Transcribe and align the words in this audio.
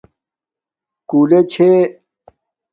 کولے 1.09 1.39
چھے 1.51 1.71